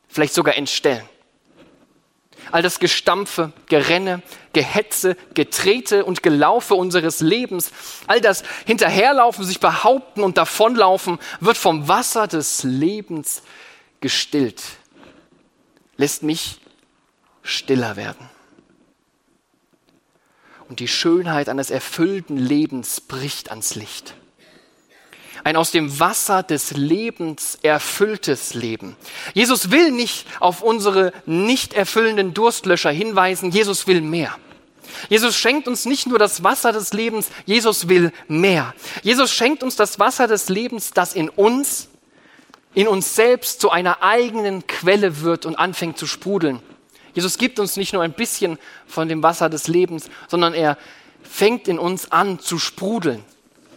vielleicht 0.09 0.35
sogar 0.35 0.57
entstellen. 0.57 1.09
All 2.53 2.63
das 2.63 2.79
Gestampfe, 2.79 3.53
Gerenne, 3.67 4.23
Gehetze, 4.53 5.17
Getrete 5.35 6.05
und 6.05 6.23
Gelaufe 6.23 6.75
unseres 6.75 7.21
Lebens, 7.21 7.73
all 8.07 8.21
das 8.21 8.45
Hinterherlaufen, 8.67 9.45
sich 9.45 9.59
behaupten 9.59 10.23
und 10.23 10.39
davonlaufen, 10.39 11.19
wird 11.41 11.57
vom 11.57 11.89
Wasser 11.89 12.29
des 12.29 12.63
Lebens 12.63 13.43
gestillt. 14.01 14.63
Lässt 15.97 16.23
mich 16.23 16.61
stiller 17.43 17.97
werden. 17.97 18.31
Und 20.69 20.79
die 20.81 20.89
Schönheit 20.89 21.49
eines 21.49 21.71
erfüllten 21.71 22.37
Lebens 22.37 23.01
bricht 23.01 23.51
ans 23.51 23.75
Licht 23.75 24.15
ein 25.47 25.55
aus 25.55 25.71
dem 25.71 26.01
Wasser 26.01 26.43
des 26.43 26.73
Lebens 26.73 27.57
erfülltes 27.63 28.55
Leben. 28.55 28.97
Jesus 29.33 29.71
will 29.71 29.93
nicht 29.93 30.27
auf 30.41 30.61
unsere 30.61 31.13
nicht 31.25 31.73
erfüllenden 31.73 32.35
Durstlöscher 32.35 32.91
hinweisen, 32.91 33.53
Jesus 33.53 33.87
will 33.87 34.01
mehr. 34.01 34.37
Jesus 35.09 35.37
schenkt 35.37 35.69
uns 35.69 35.85
nicht 35.85 36.09
nur 36.09 36.19
das 36.19 36.43
Wasser 36.43 36.73
des 36.73 36.93
Lebens, 36.93 37.29
Jesus 37.45 37.89
will 37.89 38.11
mehr. 38.27 38.75
Jesus 39.05 39.31
schenkt 39.31 39.63
uns 39.63 39.77
das 39.77 40.01
Wasser 40.01 40.27
des 40.27 40.49
Lebens, 40.49 40.91
das 40.91 41.15
in 41.15 41.29
uns, 41.29 41.91
in 42.75 42.89
uns 42.89 43.15
selbst 43.15 43.61
zu 43.61 43.71
einer 43.71 44.03
eigenen 44.03 44.67
Quelle 44.67 45.21
wird 45.21 45.47
und 45.47 45.55
anfängt 45.55 45.97
zu 45.97 46.09
sprudeln. 46.09 46.59
Jesus 47.15 47.39
gibt 47.39 47.61
uns 47.61 47.77
nicht 47.77 47.93
nur 47.93 48.03
ein 48.03 48.15
bisschen 48.15 48.59
von 48.89 49.09
dem 49.09 49.23
Wasser 49.23 49.49
des 49.49 49.69
Lebens, 49.69 50.11
sondern 50.27 50.55
er 50.55 50.77
fängt 51.23 51.69
in 51.69 51.79
uns 51.79 52.11
an 52.11 52.41
zu 52.41 52.59
sprudeln 52.59 53.23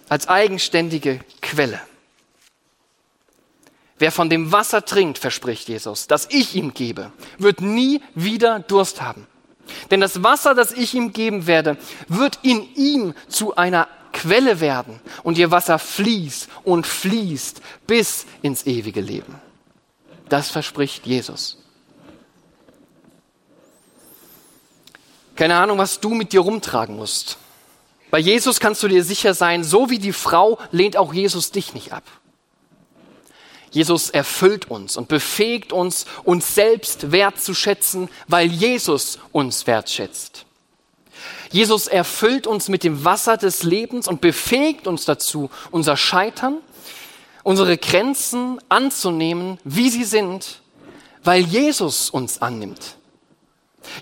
als 0.10 0.28
eigenständige 0.28 1.20
Quelle. 1.42 1.80
Wer 4.00 4.12
von 4.12 4.30
dem 4.30 4.52
Wasser 4.52 4.86
trinkt, 4.86 5.18
verspricht 5.18 5.68
Jesus, 5.68 6.08
das 6.08 6.28
ich 6.32 6.56
ihm 6.56 6.74
gebe, 6.74 7.12
wird 7.38 7.62
nie 7.62 8.02
wieder 8.16 8.60
Durst 8.60 9.02
haben. 9.02 9.28
Denn 9.92 10.00
das 10.00 10.24
Wasser, 10.24 10.56
das 10.56 10.72
ich 10.72 10.94
ihm 10.94 11.14
geben 11.14 11.46
werde, 11.48 11.78
wird 12.08 12.40
in 12.42 12.74
ihm 12.76 13.14
zu 13.28 13.56
einer 13.56 13.88
Quelle 14.14 14.60
werden 14.60 15.00
und 15.24 15.38
ihr 15.38 15.52
Wasser 15.52 15.78
fließt 15.78 16.50
und 16.64 16.88
fließt 16.88 17.62
bis 17.86 18.26
ins 18.42 18.66
ewige 18.66 19.02
Leben. 19.02 19.36
Das 20.30 20.50
verspricht 20.50 21.06
Jesus. 21.06 21.58
Keine 25.36 25.58
Ahnung, 25.58 25.78
was 25.78 26.00
du 26.00 26.14
mit 26.14 26.34
dir 26.34 26.42
rumtragen 26.42 26.96
musst. 26.96 27.38
Bei 28.12 28.20
Jesus 28.20 28.60
kannst 28.60 28.82
du 28.82 28.88
dir 28.88 29.04
sicher 29.04 29.34
sein, 29.34 29.64
so 29.64 29.90
wie 29.90 30.00
die 30.00 30.14
Frau 30.14 30.58
lehnt 30.72 30.98
auch 30.98 31.14
Jesus 31.14 31.52
dich 31.52 31.74
nicht 31.74 31.94
ab. 31.94 32.04
Jesus 33.72 34.10
erfüllt 34.10 34.70
uns 34.70 34.98
und 34.98 35.08
befähigt 35.08 35.74
uns, 35.74 36.06
uns 36.24 36.56
selbst 36.56 37.12
wertzuschätzen, 37.12 38.10
weil 38.28 38.48
Jesus 38.52 39.20
uns 39.32 39.68
wertschätzt. 39.68 40.46
Jesus 41.52 41.88
erfüllt 41.88 42.48
uns 42.48 42.68
mit 42.68 42.84
dem 42.84 43.04
Wasser 43.06 43.38
des 43.38 43.64
Lebens 43.64 44.08
und 44.08 44.22
befähigt 44.22 44.88
uns 44.88 45.06
dazu, 45.06 45.50
unser 45.72 45.98
Scheitern, 45.98 46.58
unsere 47.44 47.78
Grenzen 47.78 48.60
anzunehmen, 48.70 49.60
wie 49.64 49.90
sie 49.90 50.04
sind, 50.04 50.62
weil 51.24 51.42
Jesus 51.42 52.10
uns 52.10 52.42
annimmt. 52.42 52.99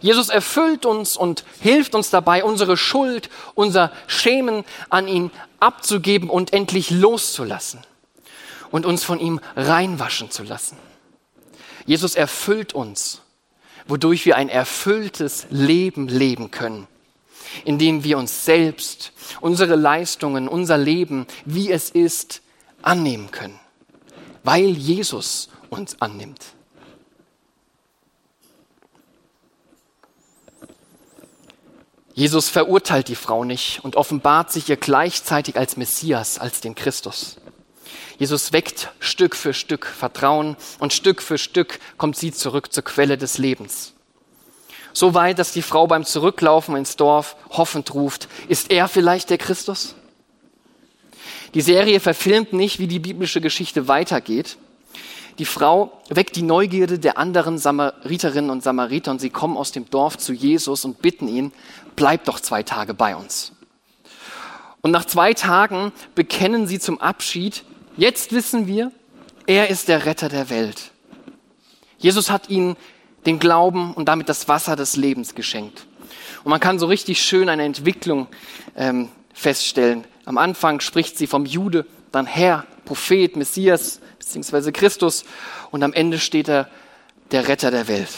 Jesus 0.02 0.30
erfüllt 0.30 0.86
uns 0.86 1.18
und 1.18 1.44
hilft 1.60 1.96
uns 1.96 2.10
dabei, 2.10 2.44
unsere 2.44 2.78
Schuld, 2.78 3.30
unser 3.56 3.92
Schämen 4.08 4.64
an 4.90 5.08
ihn 5.08 5.32
abzugeben 5.60 6.30
und 6.30 6.54
endlich 6.54 6.92
loszulassen 6.92 7.82
und 8.72 8.86
uns 8.86 9.04
von 9.04 9.20
ihm 9.20 9.40
reinwaschen 9.56 10.32
zu 10.32 10.44
lassen. 10.44 10.78
Jesus 11.86 12.16
erfüllt 12.16 12.74
uns, 12.74 13.22
wodurch 13.88 14.26
wir 14.26 14.36
ein 14.36 14.50
erfülltes 14.50 15.48
Leben 15.50 16.08
leben 16.08 16.52
können, 16.52 16.88
indem 17.64 18.04
wir 18.04 18.18
uns 18.18 18.46
selbst, 18.46 19.14
unsere 19.42 19.76
Leistungen, 19.76 20.48
unser 20.48 20.78
Leben, 20.78 21.28
wie 21.46 21.72
es 21.72 21.90
ist, 21.90 22.42
annehmen 22.82 23.32
können, 23.32 23.60
weil 24.44 24.70
Jesus 24.70 25.50
uns 25.70 26.02
annimmt. 26.02 26.57
Jesus 32.18 32.50
verurteilt 32.50 33.10
die 33.10 33.16
Frau 33.16 33.44
nicht 33.44 33.84
und 33.84 33.96
offenbart 33.96 34.52
sich 34.52 34.68
ihr 34.70 34.76
gleichzeitig 34.76 35.56
als 35.56 35.78
Messias, 35.78 36.40
als 36.40 36.62
den 36.62 36.74
Christus. 36.74 37.38
Jesus 38.18 38.54
weckt 38.54 38.90
Stück 39.00 39.36
für 39.36 39.54
Stück 39.54 39.86
Vertrauen 39.86 40.58
und 40.80 40.94
Stück 40.94 41.22
für 41.22 41.38
Stück 41.38 41.80
kommt 42.00 42.18
sie 42.18 42.32
zurück 42.32 42.74
zur 42.74 42.84
Quelle 42.84 43.20
des 43.20 43.38
Lebens. 43.38 43.94
So 44.94 45.14
weit, 45.14 45.38
dass 45.38 45.52
die 45.52 45.62
Frau 45.62 45.86
beim 45.86 46.06
Zurücklaufen 46.06 46.76
ins 46.76 46.96
Dorf 46.96 47.36
hoffend 47.52 47.94
ruft, 47.94 48.30
ist 48.48 48.72
er 48.72 48.88
vielleicht 48.88 49.30
der 49.30 49.38
Christus? 49.38 49.94
Die 51.54 51.62
Serie 51.62 52.00
verfilmt 52.00 52.52
nicht, 52.52 52.80
wie 52.80 52.88
die 52.88 52.98
biblische 52.98 53.42
Geschichte 53.42 53.88
weitergeht. 53.88 54.58
Die 55.40 55.46
Frau 55.46 56.02
weckt 56.10 56.36
die 56.36 56.42
Neugierde 56.42 56.98
der 56.98 57.18
anderen 57.18 57.58
Samariterinnen 57.58 58.50
und 58.50 58.64
Samariter 58.64 59.12
und 59.12 59.22
sie 59.22 59.30
kommen 59.30 59.56
aus 59.56 59.72
dem 59.72 59.90
Dorf 59.90 60.18
zu 60.18 60.34
Jesus 60.34 60.84
und 60.84 61.02
bitten 61.02 61.28
ihn, 61.28 61.52
bleib 61.96 62.26
doch 62.26 62.40
zwei 62.40 62.64
Tage 62.64 62.94
bei 62.94 63.16
uns. 63.16 63.52
Und 64.82 64.92
nach 64.92 65.06
zwei 65.06 65.34
Tagen 65.34 65.92
bekennen 66.16 66.66
sie 66.66 66.80
zum 66.80 67.00
Abschied, 67.00 67.64
jetzt 67.98 68.32
wissen 68.32 68.68
wir, 68.68 68.92
er 69.46 69.70
ist 69.70 69.90
der 69.90 70.06
Retter 70.06 70.30
der 70.30 70.50
Welt. 70.50 70.92
Jesus 72.00 72.30
hat 72.32 72.50
ihnen 72.50 72.76
den 73.26 73.40
Glauben 73.40 73.94
und 73.94 74.08
damit 74.08 74.30
das 74.30 74.48
Wasser 74.48 74.76
des 74.76 74.96
Lebens 74.96 75.36
geschenkt. 75.36 75.86
Und 76.44 76.50
man 76.50 76.60
kann 76.60 76.80
so 76.80 76.86
richtig 76.86 77.22
schön 77.22 77.50
eine 77.50 77.64
Entwicklung 77.64 78.28
ähm, 78.76 79.10
feststellen. 79.34 80.06
Am 80.26 80.38
Anfang 80.38 80.80
spricht 80.80 81.18
sie 81.18 81.28
vom 81.28 81.46
Jude, 81.46 81.86
dann 82.12 82.26
Herr, 82.26 82.66
Prophet, 82.86 83.36
Messias, 83.36 84.00
beziehungsweise 84.28 84.72
Christus. 84.72 85.24
Und 85.72 85.84
am 85.84 85.94
Ende 85.94 86.20
steht 86.20 86.50
er 86.50 86.70
der 87.32 87.48
Retter 87.48 87.72
der 87.72 87.88
Welt. 87.88 88.10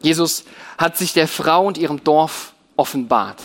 Jesus 0.00 0.44
hat 0.78 0.96
sich 0.96 1.12
der 1.12 1.28
Frau 1.28 1.66
und 1.66 1.78
ihrem 1.78 2.04
Dorf 2.04 2.52
offenbart. 2.76 3.40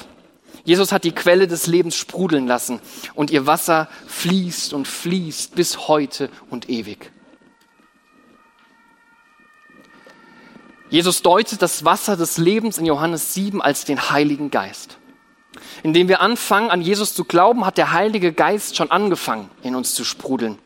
Jesus 0.65 0.91
hat 0.91 1.03
die 1.03 1.13
Quelle 1.13 1.47
des 1.47 1.67
Lebens 1.67 1.95
sprudeln 1.95 2.45
lassen 2.45 2.79
und 3.15 3.31
ihr 3.31 3.47
Wasser 3.47 3.87
fließt 4.07 4.73
und 4.73 4.87
fließt 4.87 5.55
bis 5.55 5.87
heute 5.87 6.29
und 6.49 6.69
ewig. 6.69 7.11
Jesus 10.89 11.21
deutet 11.21 11.61
das 11.61 11.85
Wasser 11.85 12.17
des 12.17 12.37
Lebens 12.37 12.77
in 12.77 12.85
Johannes 12.85 13.33
7 13.33 13.61
als 13.61 13.85
den 13.85 14.09
Heiligen 14.09 14.51
Geist. 14.51 14.97
Indem 15.84 16.08
wir 16.08 16.22
anfangen, 16.22 16.70
an 16.70 16.82
Jesus 16.82 17.13
zu 17.13 17.24
glauben, 17.25 17.65
hat 17.65 17.77
der 17.77 17.91
Heilige 17.91 18.34
Geist 18.34 18.75
schon 18.75 18.91
angefangen, 18.91 19.50
in 19.63 19.75
uns 19.75 19.96
zu 19.96 20.03
sprudeln. 20.03 20.58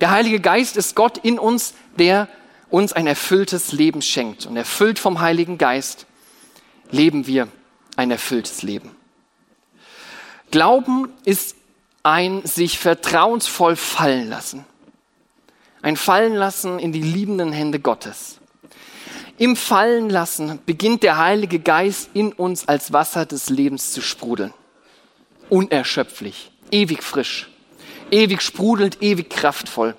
Der 0.00 0.10
Heilige 0.10 0.40
Geist 0.40 0.76
ist 0.76 0.96
Gott 0.96 1.18
in 1.18 1.38
uns, 1.38 1.74
der 1.98 2.28
uns 2.70 2.92
ein 2.92 3.06
erfülltes 3.06 3.72
Leben 3.72 4.02
schenkt. 4.02 4.46
Und 4.46 4.56
erfüllt 4.56 4.98
vom 4.98 5.20
Heiligen 5.20 5.58
Geist 5.58 6.06
leben 6.90 7.26
wir 7.26 7.48
ein 7.96 8.10
erfülltes 8.10 8.62
Leben. 8.62 8.90
Glauben 10.50 11.08
ist 11.24 11.56
ein 12.02 12.44
sich 12.44 12.78
vertrauensvoll 12.78 13.76
fallen 13.76 14.28
lassen. 14.28 14.64
Ein 15.82 15.96
Fallen 15.96 16.34
lassen 16.34 16.78
in 16.78 16.92
die 16.92 17.02
liebenden 17.02 17.52
Hände 17.52 17.80
Gottes. 17.80 18.38
Im 19.38 19.56
Fallen 19.56 20.10
lassen 20.10 20.60
beginnt 20.66 21.02
der 21.02 21.18
Heilige 21.18 21.58
Geist 21.58 22.10
in 22.14 22.32
uns 22.32 22.68
als 22.68 22.92
Wasser 22.92 23.26
des 23.26 23.48
Lebens 23.50 23.92
zu 23.92 24.00
sprudeln. 24.00 24.52
Unerschöpflich, 25.48 26.50
ewig 26.70 27.02
frisch 27.02 27.48
ewig 28.12 28.42
sprudelnd, 28.42 29.02
ewig 29.02 29.30
kraftvoll. 29.30 29.96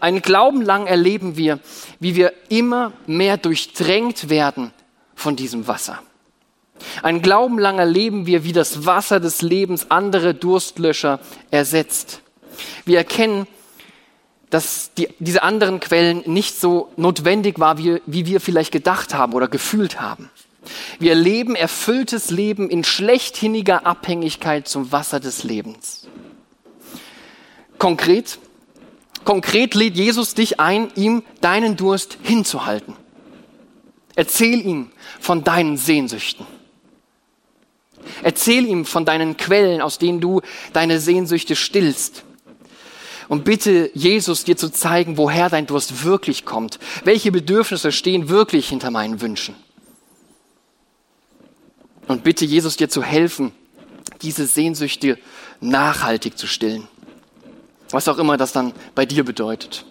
Einen 0.00 0.22
Glauben 0.22 0.62
lang 0.62 0.86
erleben 0.86 1.36
wir, 1.36 1.60
wie 2.00 2.16
wir 2.16 2.32
immer 2.48 2.92
mehr 3.06 3.36
durchdrängt 3.36 4.28
werden 4.28 4.72
von 5.14 5.36
diesem 5.36 5.68
Wasser. 5.68 6.02
Ein 7.02 7.22
Glauben 7.22 7.58
lang 7.58 7.78
erleben 7.78 8.26
wir, 8.26 8.42
wie 8.42 8.52
das 8.52 8.86
Wasser 8.86 9.20
des 9.20 9.40
Lebens 9.40 9.90
andere 9.90 10.34
Durstlöscher 10.34 11.20
ersetzt. 11.50 12.22
Wir 12.84 12.98
erkennen, 12.98 13.46
dass 14.52 14.92
die, 14.92 15.08
diese 15.18 15.42
anderen 15.42 15.80
Quellen 15.80 16.24
nicht 16.26 16.60
so 16.60 16.92
notwendig 16.96 17.58
war, 17.58 17.78
wie, 17.78 18.02
wie 18.04 18.26
wir 18.26 18.38
vielleicht 18.38 18.70
gedacht 18.70 19.14
haben 19.14 19.32
oder 19.32 19.48
gefühlt 19.48 19.98
haben. 19.98 20.28
Wir 20.98 21.12
erleben 21.12 21.56
erfülltes 21.56 22.30
Leben 22.30 22.68
in 22.68 22.84
schlechthiniger 22.84 23.86
Abhängigkeit 23.86 24.68
zum 24.68 24.92
Wasser 24.92 25.20
des 25.20 25.42
Lebens. 25.42 26.06
Konkret, 27.78 28.38
konkret 29.24 29.74
lädt 29.74 29.96
Jesus 29.96 30.34
dich 30.34 30.60
ein, 30.60 30.92
ihm 30.96 31.22
deinen 31.40 31.78
Durst 31.78 32.18
hinzuhalten. 32.22 32.94
Erzähl 34.16 34.60
ihm 34.60 34.90
von 35.18 35.44
deinen 35.44 35.78
Sehnsüchten. 35.78 36.44
Erzähl 38.22 38.66
ihm 38.66 38.84
von 38.84 39.06
deinen 39.06 39.38
Quellen, 39.38 39.80
aus 39.80 39.96
denen 39.96 40.20
du 40.20 40.42
deine 40.74 41.00
Sehnsüchte 41.00 41.56
stillst. 41.56 42.24
Und 43.28 43.44
bitte 43.44 43.90
Jesus 43.94 44.44
dir 44.44 44.56
zu 44.56 44.70
zeigen, 44.70 45.16
woher 45.16 45.48
dein 45.48 45.66
Durst 45.66 46.04
wirklich 46.04 46.44
kommt. 46.44 46.78
Welche 47.04 47.32
Bedürfnisse 47.32 47.92
stehen 47.92 48.28
wirklich 48.28 48.68
hinter 48.68 48.90
meinen 48.90 49.20
Wünschen. 49.20 49.54
Und 52.08 52.24
bitte 52.24 52.44
Jesus 52.44 52.76
dir 52.76 52.88
zu 52.88 53.02
helfen, 53.02 53.52
diese 54.22 54.46
Sehnsüchte 54.46 55.18
nachhaltig 55.60 56.36
zu 56.36 56.46
stillen. 56.46 56.88
Was 57.90 58.08
auch 58.08 58.18
immer 58.18 58.36
das 58.36 58.52
dann 58.52 58.72
bei 58.94 59.06
dir 59.06 59.24
bedeutet. 59.24 59.84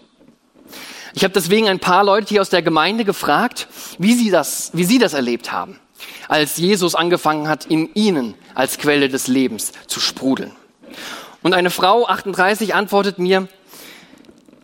Ich 1.14 1.24
habe 1.24 1.34
deswegen 1.34 1.68
ein 1.68 1.78
paar 1.78 2.04
Leute 2.04 2.28
hier 2.28 2.40
aus 2.40 2.50
der 2.50 2.62
Gemeinde 2.62 3.04
gefragt, 3.04 3.68
wie 3.98 4.14
sie 4.14 4.30
das, 4.30 4.70
wie 4.72 4.84
sie 4.84 4.98
das 4.98 5.12
erlebt 5.12 5.52
haben 5.52 5.78
als 6.28 6.56
Jesus 6.56 6.94
angefangen 6.94 7.48
hat, 7.48 7.66
in 7.66 7.92
ihnen 7.94 8.34
als 8.54 8.78
Quelle 8.78 9.08
des 9.08 9.28
Lebens 9.28 9.72
zu 9.86 10.00
sprudeln. 10.00 10.52
Und 11.42 11.54
eine 11.54 11.70
Frau, 11.70 12.06
38, 12.06 12.74
antwortet 12.74 13.18
mir, 13.18 13.48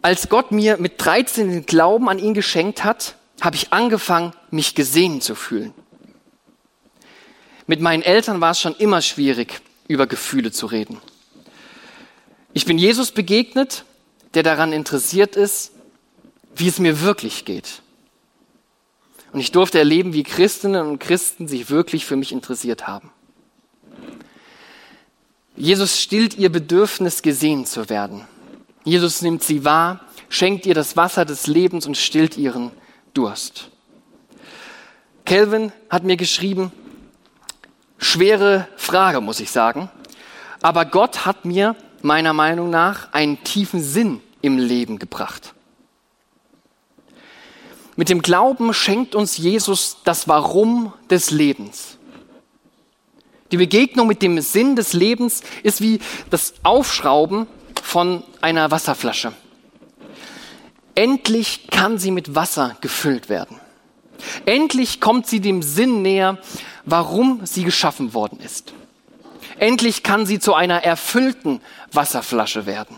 als 0.03 0.29
Gott 0.29 0.53
mir 0.53 0.79
mit 0.79 1.05
13 1.05 1.51
den 1.51 1.67
Glauben 1.67 2.09
an 2.09 2.19
ihn 2.19 2.35
geschenkt 2.35 2.85
hat, 2.85 3.17
habe 3.41 3.57
ich 3.57 3.73
angefangen, 3.73 4.33
mich 4.51 4.75
gesehen 4.75 5.21
zu 5.21 5.35
fühlen. 5.35 5.75
Mit 7.67 7.81
meinen 7.81 8.03
Eltern 8.03 8.41
war 8.41 8.53
es 8.53 8.61
schon 8.61 8.75
immer 8.77 9.03
schwierig, 9.03 9.61
über 9.89 10.07
Gefühle 10.07 10.53
zu 10.53 10.67
reden. 10.67 10.99
Ich 12.55 12.65
bin 12.65 12.79
Jesus 12.79 13.11
begegnet, 13.11 13.85
der 14.35 14.43
daran 14.43 14.73
interessiert 14.73 15.37
ist, 15.37 15.73
wie 16.55 16.69
es 16.69 16.79
mir 16.79 17.01
wirklich 17.03 17.45
geht. 17.45 17.83
Und 19.33 19.41
ich 19.41 19.53
durfte 19.53 19.79
erleben, 19.79 20.13
wie 20.15 20.23
Christinnen 20.23 20.87
und 20.87 20.99
Christen 20.99 21.49
sich 21.49 21.69
wirklich 21.71 22.07
für 22.07 22.17
mich 22.17 22.33
interessiert 22.33 22.87
haben. 22.87 23.11
Jesus 25.59 26.01
stillt 26.01 26.39
ihr 26.39 26.53
Bedürfnis, 26.53 27.21
gesehen 27.21 27.67
zu 27.67 27.91
werden. 27.91 28.27
Jesus 28.85 29.23
nimmt 29.23 29.43
sie 29.43 29.65
wahr, 29.65 30.01
schenkt 30.29 30.67
ihr 30.67 30.75
das 30.75 30.97
Wasser 30.97 31.25
des 31.25 31.49
Lebens 31.49 31.85
und 31.85 31.97
stillt 31.97 32.39
ihren 32.39 32.71
Durst. 33.13 33.69
Kelvin 35.25 35.73
hat 35.91 36.05
mir 36.05 36.17
geschrieben, 36.17 36.73
schwere 37.99 38.69
Frage, 38.77 39.21
muss 39.21 39.41
ich 39.41 39.51
sagen, 39.51 39.91
aber 40.63 40.85
Gott 40.85 41.27
hat 41.27 41.45
mir 41.45 41.75
meiner 42.03 42.33
Meinung 42.33 42.71
nach 42.71 43.13
einen 43.13 43.43
tiefen 43.43 43.83
Sinn 43.83 44.21
im 44.41 44.59
Leben 44.59 45.01
gebracht. 45.01 45.55
Mit 47.97 48.09
dem 48.09 48.23
Glauben 48.23 48.73
schenkt 48.73 49.17
uns 49.17 49.37
Jesus 49.37 49.99
das 50.05 50.29
Warum 50.29 50.93
des 51.11 51.33
Lebens. 51.33 51.98
Die 53.51 53.57
Begegnung 53.57 54.07
mit 54.07 54.23
dem 54.23 54.41
Sinn 54.41 54.77
des 54.77 54.93
Lebens 54.93 55.43
ist 55.63 55.81
wie 55.81 56.01
das 56.31 56.55
Aufschrauben 56.63 57.47
von 57.83 58.23
einer 58.41 58.71
Wasserflasche. 58.71 59.33
Endlich 60.95 61.69
kann 61.71 61.99
sie 61.99 62.11
mit 62.11 62.35
Wasser 62.35 62.77
gefüllt 62.81 63.29
werden. 63.29 63.59
Endlich 64.45 65.01
kommt 65.01 65.27
sie 65.27 65.41
dem 65.41 65.63
Sinn 65.63 66.03
näher, 66.03 66.39
warum 66.85 67.47
sie 67.47 67.65
geschaffen 67.65 68.15
worden 68.15 68.41
ist. 68.41 68.75
Endlich 69.59 70.03
kann 70.03 70.27
sie 70.27 70.39
zu 70.39 70.55
einer 70.55 70.85
erfüllten 70.85 71.61
Wasserflasche 71.93 72.67
werden. 72.67 72.97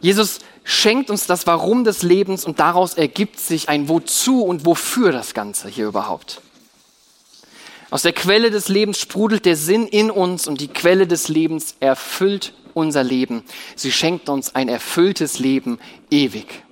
Jesus 0.00 0.38
schenkt 0.64 1.10
uns 1.10 1.26
das 1.26 1.46
Warum 1.46 1.84
des 1.84 2.02
Lebens 2.02 2.44
und 2.44 2.58
daraus 2.58 2.94
ergibt 2.94 3.38
sich 3.38 3.68
ein 3.68 3.88
Wozu 3.88 4.42
und 4.42 4.64
wofür 4.64 5.12
das 5.12 5.34
Ganze 5.34 5.68
hier 5.68 5.86
überhaupt. 5.86 6.40
Aus 7.90 8.02
der 8.02 8.12
Quelle 8.12 8.50
des 8.50 8.68
Lebens 8.68 8.98
sprudelt 8.98 9.44
der 9.44 9.56
Sinn 9.56 9.86
in 9.86 10.10
uns 10.10 10.46
und 10.46 10.60
die 10.60 10.68
Quelle 10.68 11.06
des 11.06 11.28
Lebens 11.28 11.74
erfüllt 11.80 12.54
unser 12.72 13.02
Leben. 13.02 13.42
Sie 13.74 13.90
schenkt 13.90 14.28
uns 14.28 14.54
ein 14.54 14.68
erfülltes 14.68 15.40
Leben 15.40 15.78
ewig. 16.10 16.62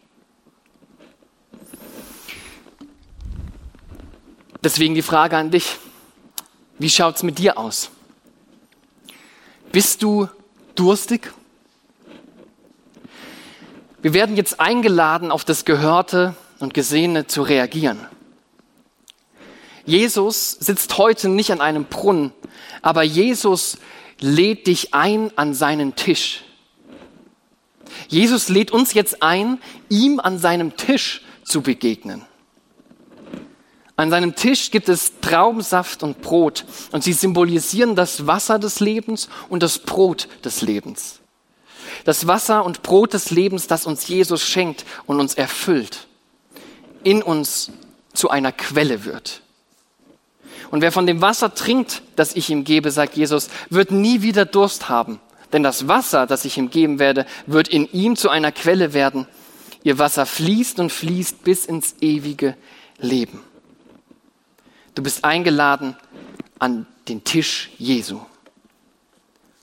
Deswegen 4.63 4.95
die 4.95 5.03
Frage 5.03 5.37
an 5.37 5.51
dich. 5.51 5.77
Wie 6.79 6.91
schaut's 6.91 7.25
mit 7.25 7.39
dir 7.39 7.59
aus? 7.59 7.91
Bist 9.73 10.03
du 10.03 10.29
durstig? 10.77 11.33
Wir 14.01 14.15
werden 14.15 14.37
jetzt 14.37 14.61
eingeladen, 14.61 15.33
auf 15.33 15.45
das 15.45 15.65
Gehörte 15.65 16.37
und 16.61 16.75
Gesehene 16.75 17.27
zu 17.27 17.43
reagieren. 17.43 18.07
Jesus 19.89 20.53
sitzt 20.53 20.99
heute 20.99 21.29
nicht 21.29 21.51
an 21.51 21.61
einem 21.61 21.85
Brunnen, 21.87 22.33
aber 22.83 23.03
Jesus 23.03 23.79
lädt 24.21 24.67
dich 24.67 24.93
ein 24.93 25.37
an 25.37 25.55
seinen 25.55 25.97
Tisch. 25.97 26.45
Jesus 28.09 28.49
lädt 28.49 28.71
uns 28.71 28.95
jetzt 28.95 29.23
ein, 29.23 29.59
ihm 29.89 30.21
an 30.21 30.39
seinem 30.39 30.77
Tisch 30.77 31.23
zu 31.43 31.63
begegnen. 31.63 32.25
An 33.97 34.11
seinem 34.11 34.37
Tisch 34.37 34.71
gibt 34.71 34.89
es 34.89 35.21
Traubensaft 35.21 36.03
und 36.03 36.21
Brot 36.21 36.65
und 36.93 37.03
sie 37.03 37.13
symbolisieren 37.13 37.97
das 37.97 38.27
Wasser 38.27 38.59
des 38.59 38.81
Lebens 38.81 39.29
und 39.49 39.63
das 39.63 39.79
Brot 39.79 40.29
des 40.45 40.63
Lebens 40.63 41.21
das 42.05 42.27
Wasser 42.27 42.65
und 42.65 42.83
Brot 42.83 43.13
des 43.13 43.31
Lebens, 43.31 43.67
das 43.67 43.87
uns 43.87 44.09
Jesus 44.09 44.43
schenkt 44.43 44.85
und 45.07 45.21
uns 45.21 45.35
erfüllt, 45.35 46.07
in 47.05 47.23
uns 47.23 47.71
zu 48.13 48.31
einer 48.31 48.53
Quelle 48.53 49.05
wird. 49.05 49.43
Und 50.71 50.83
wer 50.83 50.93
von 50.93 51.07
dem 51.07 51.23
Wasser 51.23 51.55
trinkt, 51.55 52.03
das 52.17 52.37
ich 52.37 52.51
ihm 52.51 52.65
gebe, 52.65 52.91
sagt 52.91 53.17
Jesus, 53.17 53.49
wird 53.71 53.91
nie 53.91 54.23
wieder 54.23 54.45
Durst 54.45 54.89
haben. 54.89 55.21
Denn 55.53 55.63
das 55.63 55.89
Wasser, 55.89 56.27
das 56.27 56.45
ich 56.45 56.59
ihm 56.59 56.71
geben 56.71 56.99
werde, 56.99 57.27
wird 57.47 57.69
in 57.69 57.91
ihm 57.93 58.17
zu 58.17 58.29
einer 58.29 58.53
Quelle 58.53 58.93
werden. 58.93 59.27
Ihr 59.83 59.99
Wasser 59.99 60.27
fließt 60.27 60.79
und 60.81 60.93
fließt 60.93 61.43
bis 61.43 61.65
ins 61.65 61.95
ewige 62.01 62.57
Leben. 62.99 63.41
Du 64.95 65.03
bist 65.03 65.25
eingeladen 65.25 65.97
an 66.59 66.87
den 67.09 67.25
Tisch 67.25 67.71
Jesu. 67.79 68.21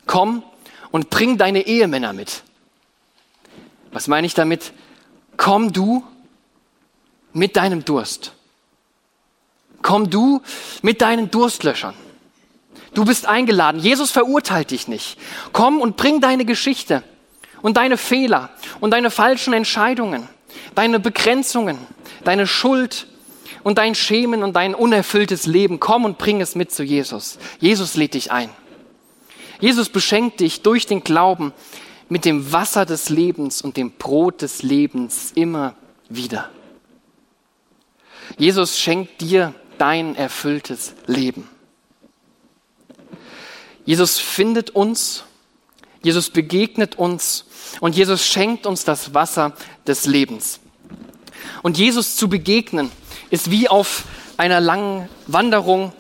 Komm 0.08 0.44
und 0.92 1.10
bring 1.10 1.38
deine 1.38 1.68
Ehemänner 1.68 2.14
mit. 2.14 2.44
Was 3.92 4.08
meine 4.08 4.26
ich 4.26 4.34
damit? 4.34 4.72
Komm 5.38 5.74
du 5.74 6.04
mit 7.34 7.58
deinem 7.58 7.86
Durst. 7.86 8.34
Komm 9.86 10.10
du 10.10 10.42
mit 10.82 11.04
deinen 11.04 11.30
Durstlöschern. 11.30 11.94
Du 12.96 13.06
bist 13.06 13.28
eingeladen. 13.28 13.80
Jesus 13.80 14.10
verurteilt 14.10 14.72
dich 14.72 14.88
nicht. 14.88 15.20
Komm 15.54 15.80
und 15.80 15.96
bring 15.96 16.22
deine 16.22 16.44
Geschichte 16.44 17.04
und 17.62 17.78
deine 17.78 17.96
Fehler 17.96 18.50
und 18.80 18.90
deine 18.90 19.12
falschen 19.12 19.54
Entscheidungen, 19.54 20.28
deine 20.74 21.00
Begrenzungen, 21.00 21.78
deine 22.24 22.48
Schuld 22.48 23.06
und 23.62 23.78
dein 23.78 23.94
Schämen 23.94 24.42
und 24.42 24.56
dein 24.56 24.74
unerfülltes 24.74 25.46
Leben. 25.46 25.80
Komm 25.80 26.04
und 26.04 26.18
bring 26.18 26.42
es 26.42 26.56
mit 26.56 26.72
zu 26.72 26.82
Jesus. 26.82 27.38
Jesus 27.60 27.96
lädt 27.96 28.16
dich 28.16 28.32
ein. 28.32 28.50
Jesus 29.60 29.90
beschenkt 29.90 30.40
dich 30.40 30.64
durch 30.64 30.88
den 30.88 31.04
Glauben 31.04 31.54
mit 32.10 32.26
dem 32.26 32.52
Wasser 32.52 32.88
des 32.88 33.10
Lebens 33.10 33.62
und 33.62 33.78
dem 33.78 33.92
Brot 33.92 34.42
des 34.42 34.64
Lebens 34.64 35.32
immer 35.36 35.76
wieder. 36.10 36.50
Jesus 38.40 38.80
schenkt 38.80 39.22
dir 39.22 39.54
dein 39.78 40.16
erfülltes 40.16 40.94
Leben. 41.08 41.48
Jesus 43.86 44.18
findet 44.18 44.72
uns, 44.72 45.24
Jesus 46.02 46.30
begegnet 46.30 46.98
uns 46.98 47.46
und 47.80 47.96
Jesus 47.96 48.26
schenkt 48.26 48.66
uns 48.66 48.84
das 48.84 49.14
Wasser 49.14 49.54
des 49.86 50.06
Lebens. 50.06 50.60
Und 51.62 51.78
Jesus 51.78 52.16
zu 52.16 52.28
begegnen 52.28 52.92
ist 53.30 53.52
wie 53.52 53.70
auf 53.70 54.04
einer 54.38 54.60
langen 54.60 55.10
Wanderung 55.28 55.94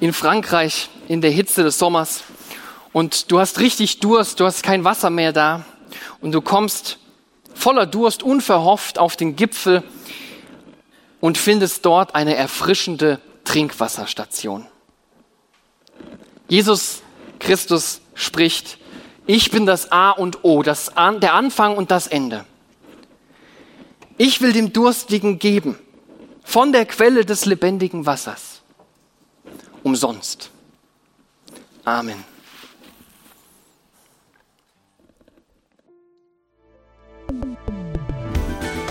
in 0.00 0.12
Frankreich 0.12 0.90
in 1.08 1.20
der 1.20 1.30
Hitze 1.30 1.62
des 1.62 1.78
Sommers 1.78 2.22
und 2.92 3.30
du 3.30 3.38
hast 3.38 3.60
richtig 3.60 4.00
Durst, 4.00 4.40
du 4.40 4.46
hast 4.46 4.62
kein 4.62 4.84
Wasser 4.84 5.10
mehr 5.10 5.32
da 5.32 5.64
und 6.20 6.32
du 6.32 6.40
kommst 6.40 6.98
voller 7.54 7.86
Durst, 7.86 8.22
unverhofft 8.22 8.98
auf 8.98 9.16
den 9.16 9.36
Gipfel 9.36 9.82
und 11.20 11.38
findest 11.38 11.84
dort 11.84 12.14
eine 12.14 12.34
erfrischende 12.34 13.20
Trinkwasserstation. 13.44 14.66
Jesus 16.48 17.02
Christus 17.38 18.00
spricht, 18.14 18.78
ich 19.26 19.50
bin 19.50 19.66
das 19.66 19.92
A 19.92 20.10
und 20.10 20.44
O, 20.44 20.62
das 20.62 20.96
An, 20.96 21.20
der 21.20 21.34
Anfang 21.34 21.76
und 21.76 21.90
das 21.90 22.06
Ende. 22.06 22.44
Ich 24.18 24.40
will 24.40 24.52
dem 24.52 24.72
Durstigen 24.72 25.38
geben 25.38 25.78
von 26.42 26.72
der 26.72 26.84
Quelle 26.84 27.24
des 27.24 27.46
lebendigen 27.46 28.06
Wassers. 28.06 28.60
Umsonst. 29.82 30.50
Amen. 31.84 32.24